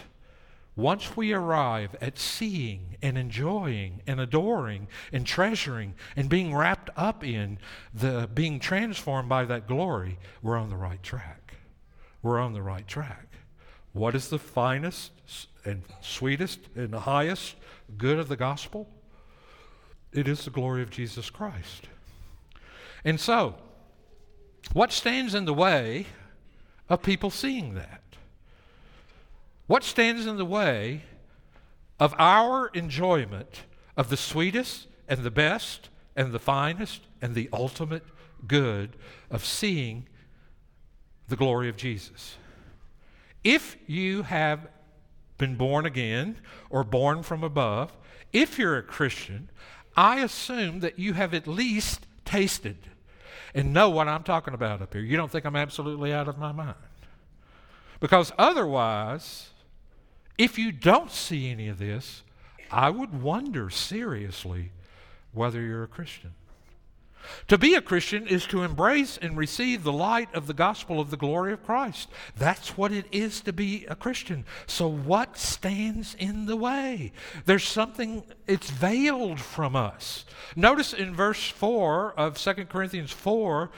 [0.76, 7.24] Once we arrive at seeing and enjoying and adoring and treasuring and being wrapped up
[7.24, 7.58] in
[7.92, 11.37] the being transformed by that glory, we're on the right track.
[12.28, 13.26] We're on the right track.
[13.94, 15.12] What is the finest
[15.64, 17.56] and sweetest and the highest
[17.96, 18.86] good of the gospel?
[20.12, 21.88] It is the glory of Jesus Christ.
[23.02, 23.54] And so,
[24.74, 26.04] what stands in the way
[26.90, 28.02] of people seeing that?
[29.66, 31.04] What stands in the way
[31.98, 33.62] of our enjoyment
[33.96, 38.04] of the sweetest and the best and the finest and the ultimate
[38.46, 38.96] good
[39.30, 40.08] of seeing
[41.28, 42.36] the glory of Jesus?
[43.44, 44.68] If you have
[45.38, 46.36] been born again
[46.70, 47.96] or born from above,
[48.32, 49.48] if you're a Christian,
[49.96, 52.76] I assume that you have at least tasted
[53.54, 55.02] and know what I'm talking about up here.
[55.02, 56.74] You don't think I'm absolutely out of my mind.
[58.00, 59.50] Because otherwise,
[60.36, 62.22] if you don't see any of this,
[62.70, 64.70] I would wonder seriously
[65.32, 66.34] whether you're a Christian.
[67.48, 71.10] To be a Christian is to embrace and receive the light of the gospel of
[71.10, 72.08] the glory of Christ.
[72.36, 74.44] That's what it is to be a Christian.
[74.66, 77.12] So, what stands in the way?
[77.46, 80.24] There's something, it's veiled from us.
[80.54, 83.70] Notice in verse 4 of 2 Corinthians 4,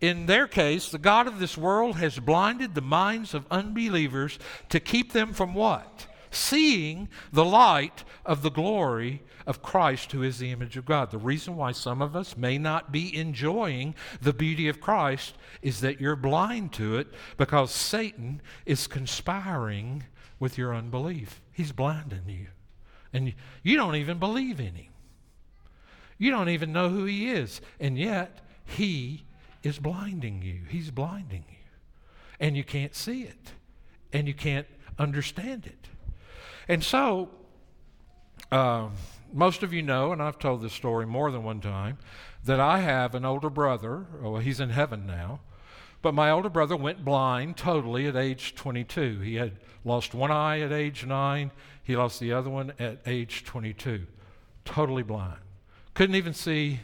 [0.00, 4.78] in their case, the God of this world has blinded the minds of unbelievers to
[4.78, 6.07] keep them from what?
[6.30, 11.10] Seeing the light of the glory of Christ, who is the image of God.
[11.10, 15.80] The reason why some of us may not be enjoying the beauty of Christ is
[15.80, 20.04] that you're blind to it because Satan is conspiring
[20.38, 21.40] with your unbelief.
[21.52, 22.48] He's blinding you.
[23.12, 24.92] And you don't even believe in him.
[26.18, 27.60] You don't even know who he is.
[27.80, 29.24] And yet, he
[29.62, 30.60] is blinding you.
[30.68, 31.56] He's blinding you.
[32.38, 33.52] And you can't see it.
[34.12, 34.66] And you can't
[34.98, 35.88] understand it.
[36.68, 37.30] And so,
[38.50, 38.92] um,
[39.32, 41.98] most of you know, and I've told this story more than one time,
[42.44, 44.06] that I have an older brother.
[44.22, 45.40] Oh, he's in heaven now.
[46.00, 49.20] But my older brother went blind totally at age 22.
[49.20, 51.50] He had lost one eye at age 9,
[51.82, 54.06] he lost the other one at age 22.
[54.64, 55.40] Totally blind.
[55.94, 56.80] Couldn't even see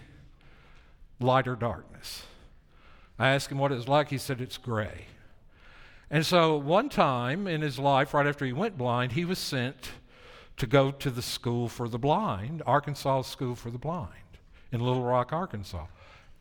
[1.21, 2.25] light or darkness.
[3.19, 4.09] I asked him what it was like.
[4.09, 5.07] He said it's gray.
[6.15, 9.91] And so, one time in his life, right after he went blind, he was sent
[10.59, 14.39] to go to the school for the blind, Arkansas School for the Blind
[14.71, 15.87] in Little Rock, Arkansas.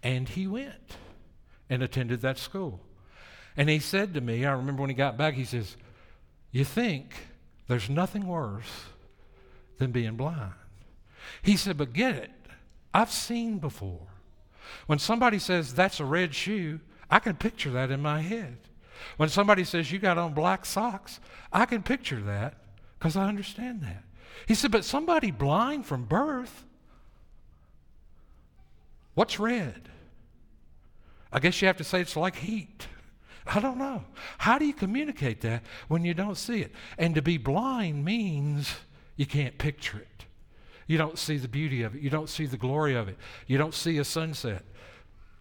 [0.03, 0.97] And he went
[1.71, 2.81] and attended that school.
[3.57, 5.75] And he said to me, I remember when he got back, he says,
[6.51, 7.15] You think
[7.67, 8.83] there's nothing worse
[9.79, 10.53] than being blind.
[11.41, 12.31] He said, But get it.
[12.93, 14.07] I've seen before.
[14.85, 18.57] When somebody says that's a red shoe, I can picture that in my head.
[19.17, 21.19] When somebody says you got on black socks,
[21.51, 22.55] I can picture that
[22.97, 24.03] because I understand that.
[24.47, 26.65] He said, But somebody blind from birth,
[29.13, 29.89] what's red?
[31.31, 32.87] I guess you have to say it's like heat.
[33.45, 34.05] I don't know.
[34.37, 36.71] How do you communicate that when you don't see it?
[36.97, 38.73] And to be blind means
[39.15, 40.25] you can't picture it.
[40.87, 42.01] You don't see the beauty of it.
[42.01, 43.17] You don't see the glory of it.
[43.47, 44.63] You don't see a sunset.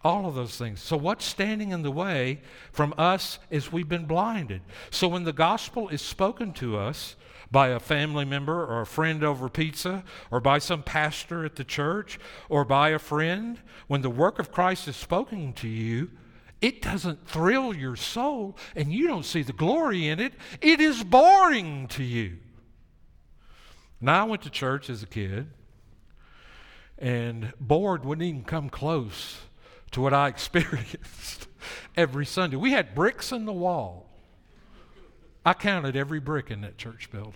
[0.03, 0.81] All of those things.
[0.81, 4.61] So, what's standing in the way from us is we've been blinded.
[4.89, 7.15] So, when the gospel is spoken to us,
[7.53, 11.63] by a family member or a friend over pizza or by some pastor at the
[11.63, 16.09] church or by a friend, when the work of Christ is spoken to you,
[16.61, 20.33] it doesn't thrill your soul and you don't see the glory in it.
[20.61, 22.37] It is boring to you.
[24.01, 25.47] Now, I went to church as a kid,
[26.97, 29.37] and bored wouldn't even come close
[29.93, 31.47] to what I experienced
[31.95, 32.57] every Sunday.
[32.57, 34.09] We had bricks in the wall.
[35.45, 37.33] I counted every brick in that church building.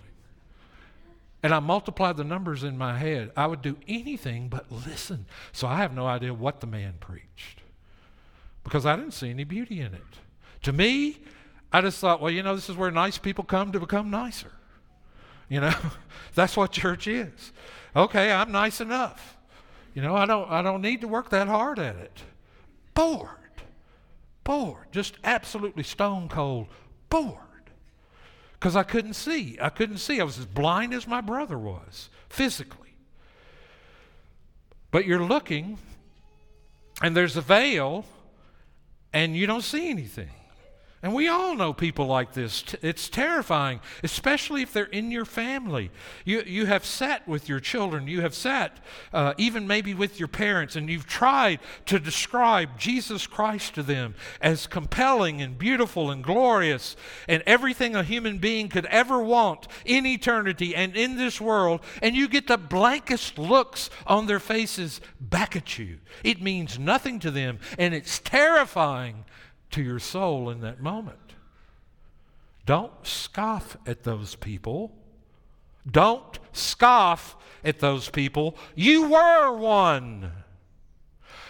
[1.42, 3.30] And I multiplied the numbers in my head.
[3.36, 5.26] I would do anything but listen.
[5.52, 7.62] So I have no idea what the man preached
[8.64, 10.02] because I didn't see any beauty in it.
[10.62, 11.18] To me,
[11.72, 14.52] I just thought, well, you know, this is where nice people come to become nicer.
[15.48, 15.74] You know,
[16.34, 17.52] that's what church is.
[17.94, 19.36] Okay, I'm nice enough.
[19.94, 22.22] You know, I don't, I don't need to work that hard at it.
[22.98, 23.28] Bored.
[24.42, 24.86] Bored.
[24.90, 26.66] Just absolutely stone cold
[27.08, 27.38] bored
[28.54, 29.56] because I couldn't see.
[29.60, 30.20] I couldn't see.
[30.20, 32.96] I was as blind as my brother was, physically.
[34.90, 35.78] But you're looking,
[37.00, 38.04] and there's a veil,
[39.12, 40.30] and you don't see anything.
[41.00, 42.64] And we all know people like this.
[42.82, 45.92] It's terrifying, especially if they're in your family.
[46.24, 48.78] You, you have sat with your children, you have sat
[49.12, 54.16] uh, even maybe with your parents, and you've tried to describe Jesus Christ to them
[54.40, 56.96] as compelling and beautiful and glorious
[57.28, 62.16] and everything a human being could ever want in eternity and in this world, and
[62.16, 65.98] you get the blankest looks on their faces back at you.
[66.24, 69.24] It means nothing to them, and it's terrifying
[69.70, 71.34] to your soul in that moment.
[72.66, 74.92] Don't scoff at those people.
[75.90, 78.56] Don't scoff at those people.
[78.74, 80.32] You were one.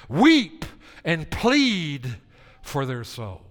[0.08, 0.64] Weep
[1.04, 2.16] and plead
[2.62, 3.47] for their soul.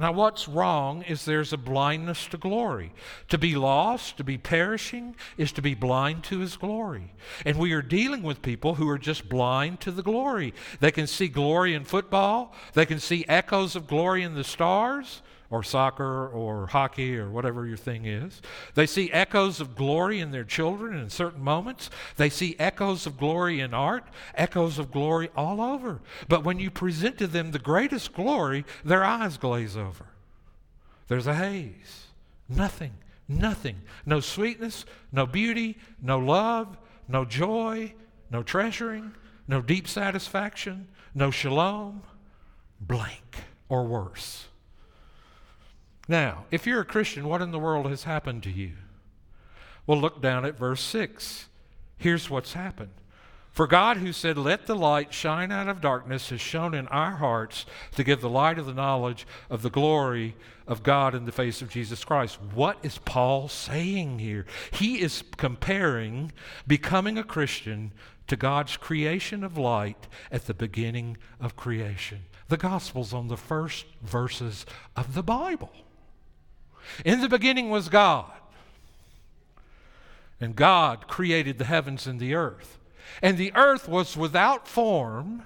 [0.00, 2.90] Now, what's wrong is there's a blindness to glory.
[3.28, 7.12] To be lost, to be perishing, is to be blind to His glory.
[7.44, 10.54] And we are dealing with people who are just blind to the glory.
[10.80, 15.20] They can see glory in football, they can see echoes of glory in the stars,
[15.50, 18.40] or soccer or hockey or whatever your thing is.
[18.74, 21.90] They see echoes of glory in their children in certain moments.
[22.16, 26.00] They see echoes of glory in art, echoes of glory all over.
[26.28, 30.06] But when you present to them the greatest glory, their eyes glaze over.
[31.08, 32.06] There's a haze.
[32.48, 32.92] Nothing,
[33.28, 33.76] nothing.
[34.06, 36.78] No sweetness, no beauty, no love,
[37.08, 37.94] no joy,
[38.30, 39.12] no treasuring,
[39.48, 42.02] no deep satisfaction, no shalom.
[42.80, 43.36] Blank
[43.68, 44.46] or worse.
[46.10, 48.72] Now, if you're a Christian, what in the world has happened to you?
[49.86, 51.46] Well, look down at verse 6.
[51.98, 52.90] Here's what's happened.
[53.52, 57.12] For God, who said, Let the light shine out of darkness, has shone in our
[57.12, 60.34] hearts to give the light of the knowledge of the glory
[60.66, 62.40] of God in the face of Jesus Christ.
[62.54, 64.46] What is Paul saying here?
[64.72, 66.32] He is comparing
[66.66, 67.92] becoming a Christian
[68.26, 72.22] to God's creation of light at the beginning of creation.
[72.48, 75.70] The Gospel's on the first verses of the Bible.
[77.04, 78.30] In the beginning was God.
[80.40, 82.78] And God created the heavens and the earth.
[83.22, 85.42] And the earth was without form,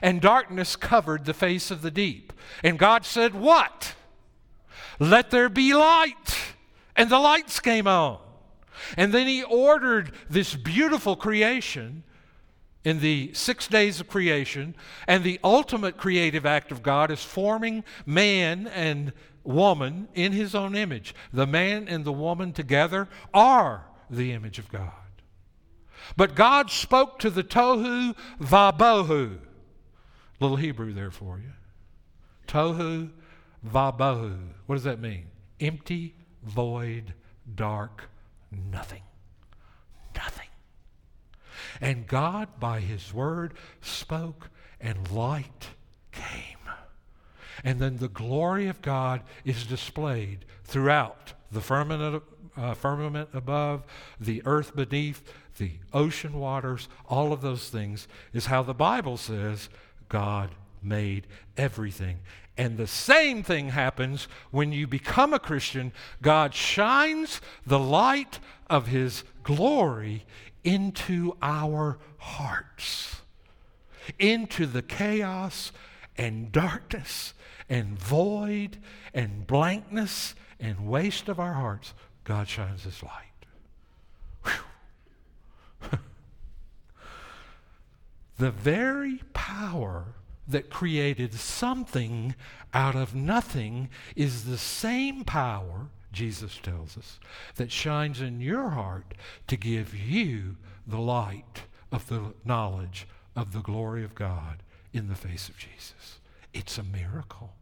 [0.00, 2.32] and darkness covered the face of the deep.
[2.62, 3.94] And God said, What?
[4.98, 6.54] Let there be light.
[6.94, 8.18] And the lights came on.
[8.96, 12.04] And then He ordered this beautiful creation
[12.84, 14.76] in the six days of creation.
[15.08, 19.12] And the ultimate creative act of God is forming man and
[19.46, 21.14] woman in his own image.
[21.32, 24.92] The man and the woman together are the image of God.
[26.16, 29.38] But God spoke to the tohu vabohu.
[30.40, 31.52] Little Hebrew there for you.
[32.46, 33.10] Tohu
[33.66, 34.38] vabohu.
[34.66, 35.26] What does that mean?
[35.60, 37.14] Empty, void,
[37.54, 38.10] dark,
[38.50, 39.02] nothing.
[40.14, 40.48] Nothing.
[41.80, 45.70] And God, by His word, spoke, and light
[46.12, 46.55] came.
[47.66, 52.22] And then the glory of God is displayed throughout the firmament,
[52.56, 53.82] uh, firmament above,
[54.20, 55.20] the earth beneath,
[55.58, 59.68] the ocean waters, all of those things is how the Bible says
[60.08, 60.50] God
[60.80, 62.20] made everything.
[62.56, 65.90] And the same thing happens when you become a Christian.
[66.22, 68.38] God shines the light
[68.70, 70.24] of His glory
[70.62, 73.22] into our hearts,
[74.20, 75.72] into the chaos
[76.16, 77.34] and darkness
[77.68, 78.78] and void
[79.12, 81.94] and blankness and waste of our hearts,
[82.24, 83.12] God shines His light.
[88.38, 90.14] the very power
[90.48, 92.34] that created something
[92.72, 97.18] out of nothing is the same power, Jesus tells us,
[97.56, 99.14] that shines in your heart
[99.48, 100.56] to give you
[100.86, 104.62] the light of the knowledge of the glory of God
[104.92, 106.20] in the face of Jesus.
[106.54, 107.55] It's a miracle.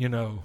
[0.00, 0.42] You know,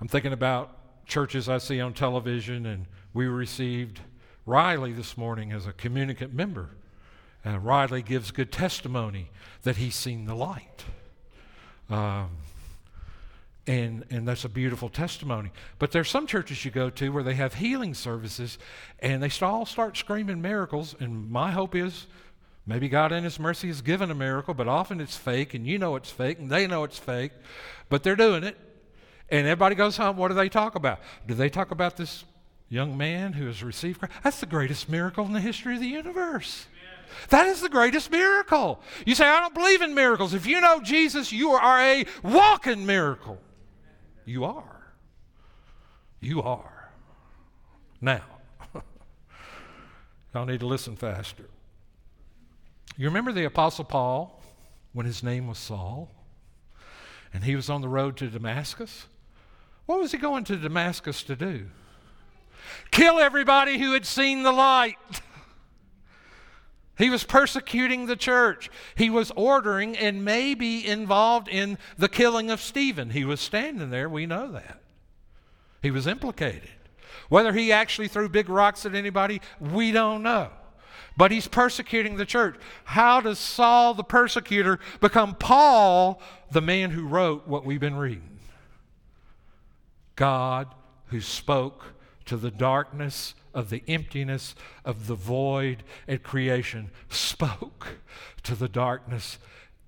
[0.00, 4.00] I'm thinking about churches I see on television, and we received
[4.44, 6.70] Riley this morning as a communicant member.
[7.46, 9.30] Uh, Riley gives good testimony
[9.62, 10.82] that he's seen the light.
[11.88, 12.30] Um,
[13.68, 15.52] and, and that's a beautiful testimony.
[15.78, 18.58] But there's some churches you go to where they have healing services
[18.98, 20.96] and they all start screaming miracles.
[20.98, 22.08] And my hope is
[22.66, 25.78] Maybe God in His mercy has given a miracle, but often it's fake, and you
[25.78, 27.32] know it's fake, and they know it's fake,
[27.88, 28.56] but they're doing it.
[29.30, 30.16] And everybody goes home.
[30.16, 31.00] What do they talk about?
[31.26, 32.24] Do they talk about this
[32.68, 34.14] young man who has received Christ?
[34.22, 36.66] That's the greatest miracle in the history of the universe.
[37.28, 38.80] That is the greatest miracle.
[39.06, 40.34] You say, I don't believe in miracles.
[40.34, 43.38] If you know Jesus, you are a walking miracle.
[44.24, 44.94] You are.
[46.20, 46.90] You are.
[48.00, 48.22] Now,
[50.34, 51.44] y'all need to listen faster.
[52.96, 54.40] You remember the Apostle Paul
[54.92, 56.10] when his name was Saul
[57.32, 59.06] and he was on the road to Damascus?
[59.86, 61.66] What was he going to Damascus to do?
[62.90, 64.96] Kill everybody who had seen the light.
[66.96, 68.70] He was persecuting the church.
[68.94, 73.10] He was ordering and maybe involved in the killing of Stephen.
[73.10, 74.80] He was standing there, we know that.
[75.82, 76.70] He was implicated.
[77.28, 80.50] Whether he actually threw big rocks at anybody, we don't know.
[81.16, 82.56] But he's persecuting the church.
[82.84, 88.38] How does Saul the persecutor become Paul, the man who wrote what we've been reading?
[90.16, 90.74] God
[91.06, 91.94] who spoke
[92.24, 94.54] to the darkness of the emptiness
[94.84, 97.98] of the void at creation spoke
[98.42, 99.38] to the darkness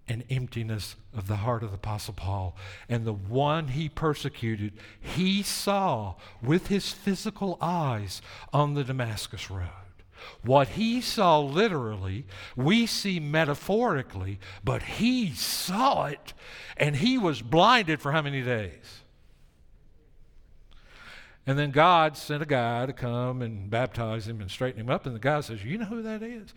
[0.09, 2.57] and emptiness of the heart of the Apostle Paul.
[2.89, 8.22] And the one he persecuted, he saw with his physical eyes
[8.53, 9.86] on the Damascus Road.
[10.43, 16.33] What he saw literally, we see metaphorically, but he saw it
[16.77, 19.03] and he was blinded for how many days?
[21.47, 25.07] And then God sent a guy to come and baptize him and straighten him up.
[25.07, 26.53] And the guy says, You know who that is?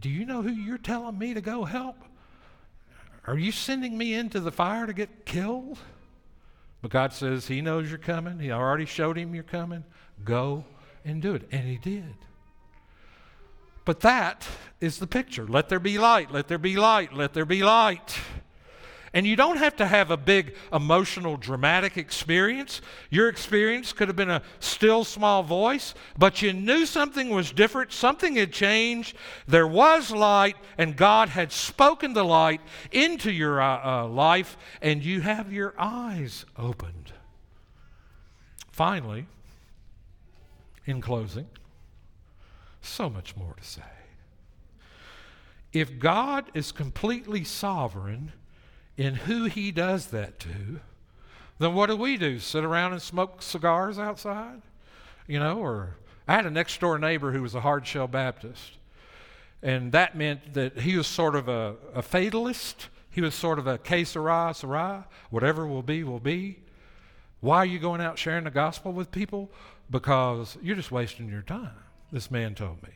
[0.00, 1.96] Do you know who you're telling me to go help?
[3.26, 5.78] Are you sending me into the fire to get killed?
[6.80, 8.38] But God says, He knows you're coming.
[8.38, 9.84] He already showed him you're coming.
[10.24, 10.64] Go
[11.04, 11.46] and do it.
[11.52, 12.14] And he did.
[13.88, 14.46] But that
[14.82, 15.46] is the picture.
[15.46, 16.30] Let there be light.
[16.30, 17.14] Let there be light.
[17.14, 18.18] Let there be light.
[19.14, 22.82] And you don't have to have a big emotional, dramatic experience.
[23.08, 27.90] Your experience could have been a still small voice, but you knew something was different,
[27.90, 29.16] something had changed.
[29.46, 32.60] There was light, and God had spoken the light
[32.92, 37.14] into your uh, uh, life, and you have your eyes opened.
[38.70, 39.28] Finally,
[40.84, 41.46] in closing,
[42.80, 43.82] so much more to say.
[45.72, 48.32] If God is completely sovereign,
[48.98, 50.80] in who he does that to,
[51.58, 52.38] then what do we do?
[52.40, 54.60] Sit around and smoke cigars outside?
[55.26, 58.72] You know, or I had a next door neighbor who was a hard shell Baptist.
[59.62, 62.88] And that meant that he was sort of a, a fatalist.
[63.10, 66.58] He was sort of a que sera, sera, whatever will be, will be.
[67.40, 69.50] Why are you going out sharing the gospel with people?
[69.90, 71.70] Because you're just wasting your time,
[72.12, 72.90] this man told me.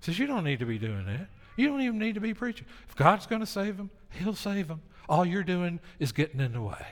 [0.00, 1.28] He says, You don't need to be doing that.
[1.56, 2.66] You don't even need to be preaching.
[2.88, 4.82] If God's going to save them, He'll save them.
[5.08, 6.86] All you're doing is getting in the way.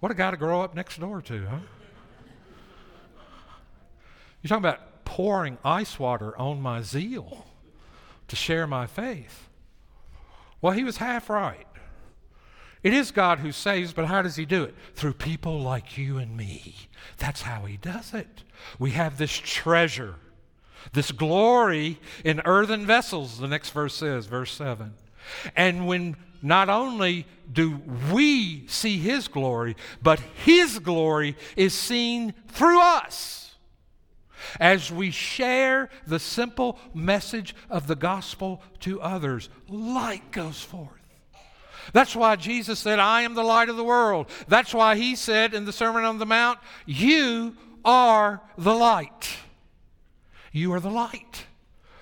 [0.00, 1.58] What a guy to grow up next door to, huh?
[4.42, 7.46] You're talking about pouring ice water on my zeal
[8.28, 9.48] to share my faith.
[10.60, 11.65] Well, he was half right.
[12.82, 14.74] It is God who saves, but how does he do it?
[14.94, 16.76] Through people like you and me.
[17.18, 18.42] That's how he does it.
[18.78, 20.16] We have this treasure,
[20.92, 24.94] this glory in earthen vessels, the next verse says, verse 7.
[25.56, 27.80] And when not only do
[28.12, 33.54] we see His glory, but His glory is seen through us
[34.60, 39.48] as we share the simple message of the gospel to others.
[39.68, 40.95] Light goes forth.
[41.92, 44.28] That's why Jesus said, I am the light of the world.
[44.48, 49.38] That's why He said in the Sermon on the Mount, You are the light.
[50.52, 51.46] You are the light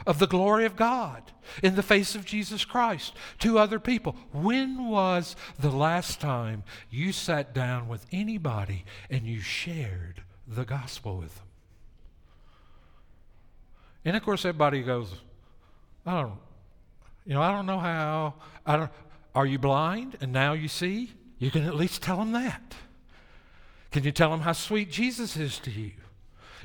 [0.07, 1.23] of the glory of God
[1.63, 4.17] in the face of Jesus Christ to other people.
[4.33, 11.19] When was the last time you sat down with anybody and you shared the gospel
[11.19, 11.47] with them?
[14.05, 15.15] And of course, everybody goes,
[16.07, 16.39] I don't,
[17.25, 18.35] you know, I don't know how.
[18.67, 18.91] I don't.
[19.35, 21.13] Are you blind and now you see?
[21.39, 22.75] You can at least tell them that.
[23.91, 25.93] Can you tell them how sweet Jesus is to you?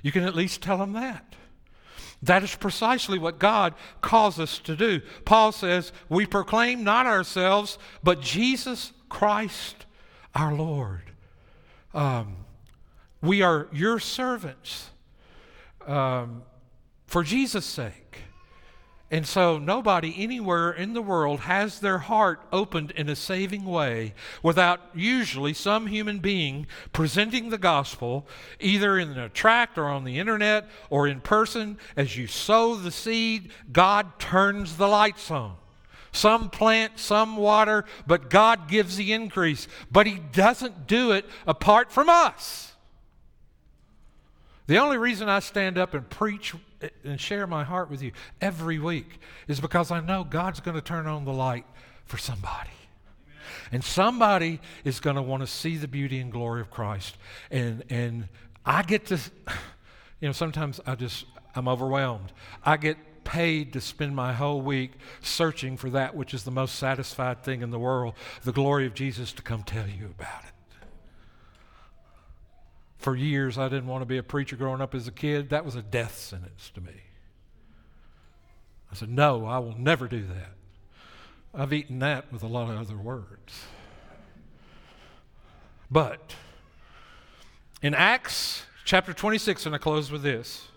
[0.02, 1.36] You can at least tell them that.
[2.22, 5.02] That is precisely what God calls us to do.
[5.26, 9.86] Paul says, We proclaim not ourselves, but Jesus Christ
[10.36, 11.12] our Lord.
[11.94, 12.38] Um,
[13.22, 14.90] we are your servants
[15.86, 16.44] um,
[17.06, 18.20] for Jesus' sake.
[19.12, 24.14] And so, nobody anywhere in the world has their heart opened in a saving way
[24.44, 28.28] without usually some human being presenting the gospel,
[28.60, 31.80] either in a tract or on the internet or in person.
[31.98, 35.56] As you sow the seed, God turns the lights on.
[36.12, 39.68] Some plant, some water, but God gives the increase.
[39.92, 42.74] But He doesn't do it apart from us.
[44.68, 46.54] The only reason I stand up and preach
[47.04, 48.12] and share my heart with you
[48.42, 51.66] every week is because I know God's going to turn on the light
[52.06, 52.70] for somebody.
[53.72, 57.18] And somebody is going to want to see the beauty and glory of Christ.
[57.52, 58.28] And, and
[58.66, 59.16] I get to,
[60.20, 61.26] you know, sometimes I just,
[61.56, 62.32] I'm overwhelmed.
[62.64, 66.76] I get paid to spend my whole week searching for that which is the most
[66.76, 70.59] satisfied thing in the world, the glory of Jesus, to come tell you about it.
[73.00, 75.50] For years, I didn't want to be a preacher growing up as a kid.
[75.50, 76.92] That was a death sentence to me.
[78.92, 80.52] I said, No, I will never do that.
[81.54, 83.64] I've eaten that with a lot of other words.
[85.90, 86.36] But
[87.82, 90.69] in Acts chapter 26, and I close with this.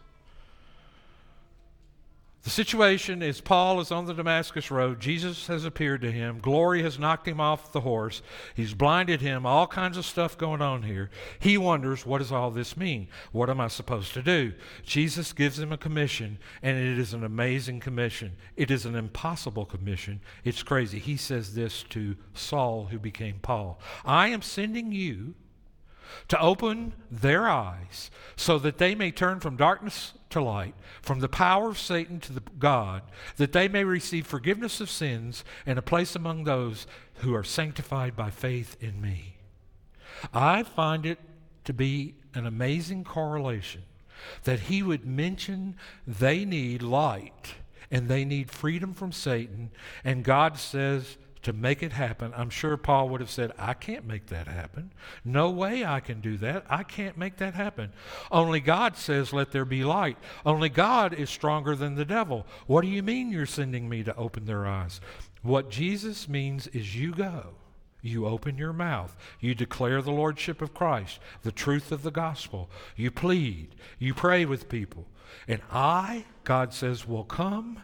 [2.43, 4.99] The situation is Paul is on the Damascus road.
[4.99, 6.41] Jesus has appeared to him.
[6.41, 8.21] Glory has knocked him off the horse.
[8.57, 9.47] He's blinded him.
[9.47, 11.09] All kinds of stuff going on here.
[11.39, 13.07] He wonders, what does all this mean?
[13.31, 14.55] What am I supposed to do?
[14.83, 18.33] Jesus gives him a commission, and it is an amazing commission.
[18.57, 20.21] It is an impossible commission.
[20.43, 20.99] It's crazy.
[20.99, 25.35] He says this to Saul, who became Paul I am sending you
[26.29, 31.29] to open their eyes so that they may turn from darkness to light, from the
[31.29, 33.03] power of Satan to the God,
[33.37, 38.17] that they may receive forgiveness of sins and a place among those who are sanctified
[38.17, 39.37] by faith in me.
[40.35, 41.19] I find it
[41.65, 43.83] to be an amazing correlation
[44.45, 45.77] that he would mention
[46.07, 47.55] they need light
[47.91, 49.71] and they need freedom from Satan,
[50.03, 54.07] and God says, to make it happen, I'm sure Paul would have said, I can't
[54.07, 54.93] make that happen.
[55.25, 56.65] No way I can do that.
[56.69, 57.93] I can't make that happen.
[58.31, 60.19] Only God says, Let there be light.
[60.47, 62.47] Only God is stronger than the devil.
[62.67, 65.01] What do you mean you're sending me to open their eyes?
[65.43, 67.55] What Jesus means is you go.
[68.03, 69.17] You open your mouth.
[69.41, 72.69] You declare the Lordship of Christ, the truth of the gospel.
[72.97, 73.77] You plead.
[73.99, 75.07] You pray with people.
[75.47, 77.81] And I, God says, will come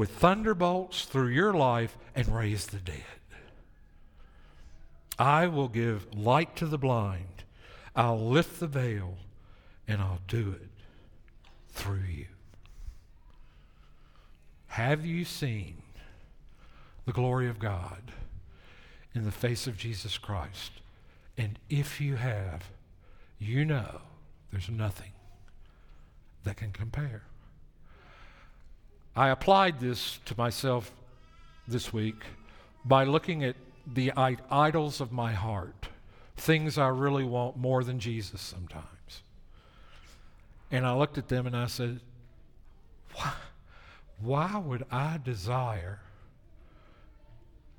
[0.00, 3.04] with thunderbolts through your life and raise the dead.
[5.18, 7.44] I will give light to the blind.
[7.94, 9.18] I'll lift the veil
[9.86, 10.70] and I'll do it
[11.68, 12.24] through you.
[14.68, 15.82] Have you seen
[17.04, 18.10] the glory of God
[19.14, 20.72] in the face of Jesus Christ?
[21.36, 22.70] And if you have,
[23.38, 24.00] you know
[24.50, 25.12] there's nothing
[26.44, 27.24] that can compare.
[29.14, 30.92] I applied this to myself
[31.66, 32.22] this week
[32.84, 33.56] by looking at
[33.86, 35.88] the idols of my heart,
[36.36, 39.22] things I really want more than Jesus sometimes.
[40.70, 42.00] And I looked at them and I said,
[43.14, 43.32] why,
[44.20, 46.00] why would I desire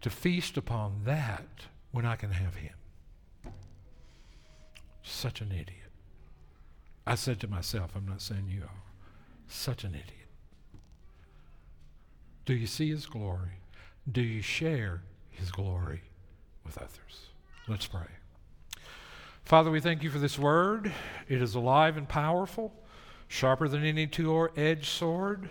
[0.02, 1.48] to feast upon that
[1.92, 2.74] when I can have Him?
[5.04, 5.78] Such an idiot.
[7.08, 8.84] I said to myself, I'm not saying you are,
[9.48, 10.21] such an idiot.
[12.46, 13.60] Do you see his glory?
[14.12, 16.02] Do you share his glory
[16.66, 17.28] with others?
[17.68, 18.08] Let's pray.
[19.46, 20.92] Father, we thank you for this word.
[21.28, 22.74] It is alive and powerful,
[23.28, 25.50] sharper than any two edged sword,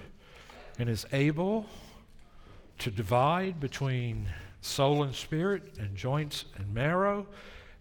[0.78, 1.66] and is able
[2.78, 4.28] to divide between
[4.62, 7.26] soul and spirit and joints and marrow,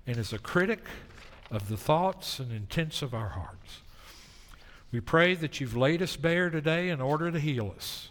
[0.05, 0.85] and is a critic
[1.51, 3.81] of the thoughts and intents of our hearts.
[4.91, 8.09] We pray that you've laid us bare today in order to heal us.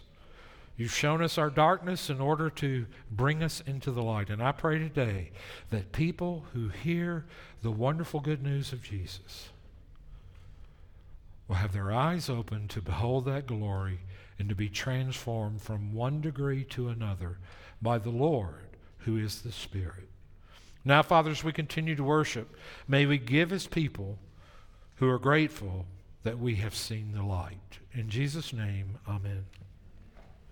[0.79, 4.29] You've shown us our darkness in order to bring us into the light.
[4.29, 5.31] And I pray today
[5.71, 7.25] that people who hear
[7.61, 9.49] the wonderful good news of Jesus
[11.49, 13.99] will have their eyes open to behold that glory
[14.39, 17.39] and to be transformed from one degree to another
[17.81, 20.07] by the Lord who is the Spirit.
[20.85, 22.55] Now, Father, as we continue to worship,
[22.87, 24.17] may we give as people
[24.95, 25.87] who are grateful
[26.23, 27.79] that we have seen the light.
[27.91, 29.43] In Jesus' name, amen.